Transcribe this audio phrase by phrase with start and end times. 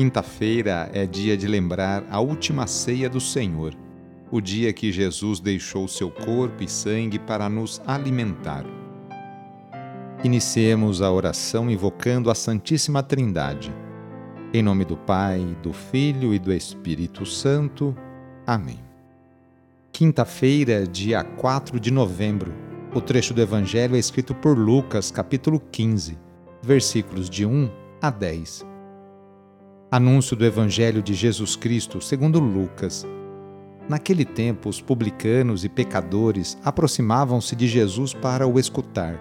[0.00, 3.74] Quinta-feira é dia de lembrar a última ceia do Senhor,
[4.30, 8.64] o dia que Jesus deixou seu corpo e sangue para nos alimentar.
[10.24, 13.70] Iniciemos a oração invocando a Santíssima Trindade.
[14.54, 17.94] Em nome do Pai, do Filho e do Espírito Santo.
[18.46, 18.80] Amém.
[19.92, 22.54] Quinta-feira, dia 4 de novembro.
[22.94, 26.16] O trecho do Evangelho é escrito por Lucas, capítulo 15,
[26.62, 27.70] versículos de 1
[28.00, 28.69] a 10.
[29.92, 33.04] Anúncio do Evangelho de Jesus Cristo segundo Lucas.
[33.88, 39.20] Naquele tempo, os publicanos e pecadores aproximavam-se de Jesus para o escutar.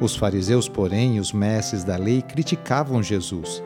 [0.00, 3.62] Os fariseus, porém, e os mestres da lei criticavam Jesus.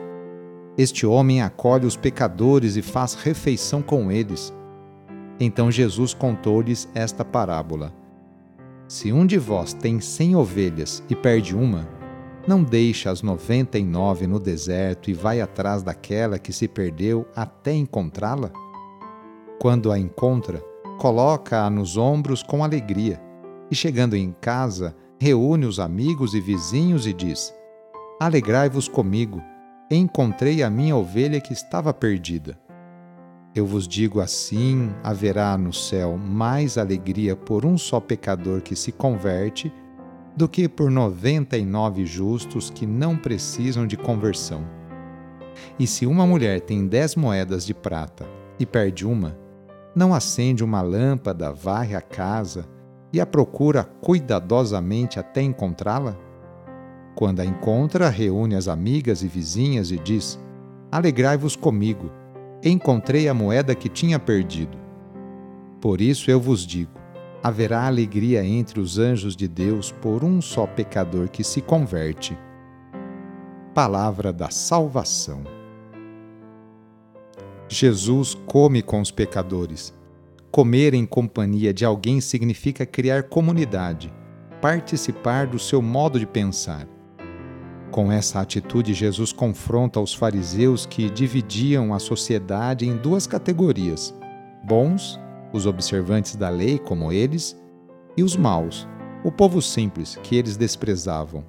[0.77, 4.53] Este homem acolhe os pecadores e faz refeição com eles.
[5.39, 7.91] Então Jesus contou-lhes esta parábola:
[8.87, 11.94] Se um de vós tem cem ovelhas e perde uma,
[12.47, 17.27] não deixa as noventa e nove no deserto e vai atrás daquela que se perdeu
[17.35, 18.51] até encontrá-la?
[19.59, 20.63] Quando a encontra,
[20.99, 23.19] coloca-a nos ombros com alegria
[23.71, 27.53] e, chegando em casa, reúne os amigos e vizinhos e diz:
[28.19, 29.41] Alegrai-vos comigo,
[29.89, 32.59] encontrei a minha ovelha que estava perdida.
[33.55, 38.91] Eu vos digo assim: haverá no céu mais alegria por um só pecador que se
[38.91, 39.73] converte
[40.35, 44.65] do que por noventa e nove justos que não precisam de conversão.
[45.79, 48.27] E se uma mulher tem dez moedas de prata
[48.59, 49.37] e perde uma,
[49.95, 52.67] não acende uma lâmpada, varre a casa
[53.13, 56.17] e a procura cuidadosamente até encontrá-la?
[57.15, 60.37] Quando a encontra, reúne as amigas e vizinhas e diz:
[60.91, 62.11] Alegrai-vos comigo,
[62.61, 64.77] encontrei a moeda que tinha perdido.
[65.79, 67.04] Por isso eu vos digo:
[67.45, 72.35] haverá alegria entre os anjos de Deus por um só pecador que se converte.
[73.71, 75.43] Palavra da Salvação.
[77.69, 79.93] Jesus come com os pecadores.
[80.49, 84.11] Comer em companhia de alguém significa criar comunidade,
[84.59, 86.87] participar do seu modo de pensar.
[87.91, 94.15] Com essa atitude, Jesus confronta os fariseus que dividiam a sociedade em duas categorias:
[94.63, 95.23] bons
[95.55, 97.57] os observantes da lei, como eles,
[98.17, 98.87] e os maus,
[99.23, 101.45] o povo simples, que eles desprezavam.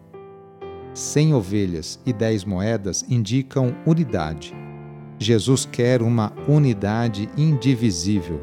[0.94, 4.54] Cem ovelhas e dez moedas indicam unidade.
[5.18, 8.40] Jesus quer uma unidade indivisível.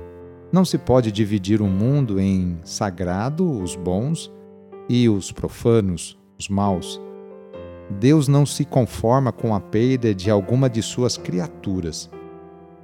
[0.51, 4.31] Não se pode dividir o mundo em sagrado, os bons,
[4.89, 7.01] e os profanos, os maus.
[7.89, 12.09] Deus não se conforma com a perda de alguma de suas criaturas.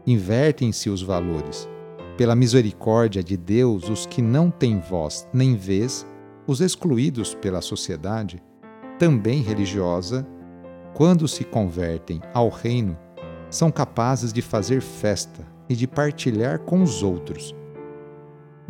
[0.07, 1.67] Invertem-se os valores
[2.19, 6.05] pela misericórdia de Deus, os que não têm voz nem vez,
[6.45, 8.43] os excluídos pela sociedade,
[8.99, 10.27] também religiosa,
[10.93, 12.97] quando se convertem ao reino,
[13.49, 17.55] são capazes de fazer festa e de partilhar com os outros.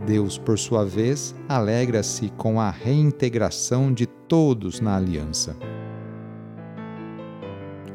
[0.05, 5.57] Deus, por sua vez, alegra-se com a reintegração de todos na aliança.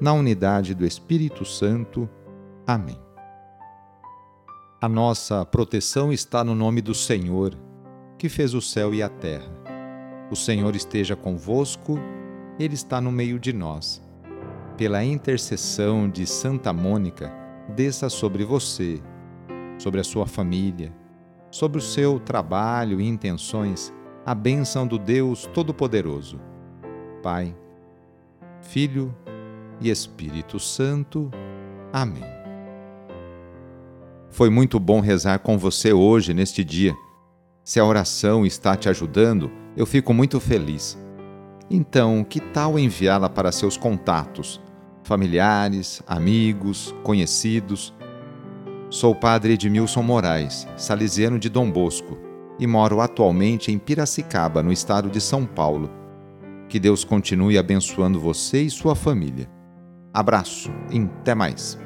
[0.00, 2.08] na unidade do Espírito Santo.
[2.66, 2.98] Amém.
[4.80, 7.56] A nossa proteção está no nome do Senhor,
[8.16, 9.50] que fez o céu e a terra.
[10.30, 11.98] O Senhor esteja convosco,
[12.58, 14.02] Ele está no meio de nós.
[14.76, 17.32] Pela intercessão de Santa Mônica,
[17.74, 19.02] desça sobre você,
[19.78, 20.92] sobre a sua família,
[21.50, 23.92] sobre o seu trabalho e intenções
[24.24, 26.38] a bênção do Deus Todo-Poderoso.
[27.22, 27.56] Pai,
[28.60, 29.14] Filho
[29.80, 31.30] e Espírito Santo.
[31.92, 32.24] Amém.
[34.30, 36.94] Foi muito bom rezar com você hoje, neste dia.
[37.64, 40.98] Se a oração está te ajudando, eu fico muito feliz.
[41.70, 44.60] Então, que tal enviá-la para seus contatos,
[45.02, 47.94] familiares, amigos, conhecidos?
[48.90, 52.16] Sou o padre Edmilson Moraes, salesiano de Dom Bosco,
[52.58, 55.90] e moro atualmente em Piracicaba, no estado de São Paulo.
[56.68, 59.57] Que Deus continue abençoando você e sua família.
[60.18, 61.78] Abraço e até mais.